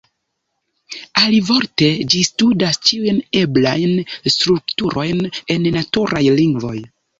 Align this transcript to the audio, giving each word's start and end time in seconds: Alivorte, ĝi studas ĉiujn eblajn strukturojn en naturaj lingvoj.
Alivorte, 1.23 1.89
ĝi 2.13 2.21
studas 2.29 2.81
ĉiujn 2.89 3.21
eblajn 3.43 3.95
strukturojn 4.37 5.25
en 5.57 5.71
naturaj 5.79 6.27
lingvoj. 6.43 6.77